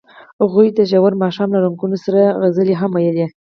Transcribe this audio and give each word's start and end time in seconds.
هغوی 0.41 0.67
د 0.77 0.79
ژور 0.91 1.13
ماښام 1.23 1.49
له 1.55 1.59
رنګونو 1.65 1.97
سره 2.05 2.21
سندرې 2.41 2.75
هم 2.81 2.91
ویلې. 2.93 3.25